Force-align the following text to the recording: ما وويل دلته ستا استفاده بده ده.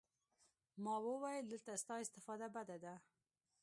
ما 0.83 0.93
وويل 1.07 1.43
دلته 1.51 1.73
ستا 1.83 1.95
استفاده 2.05 2.47
بده 2.55 2.77
ده. 2.83 2.95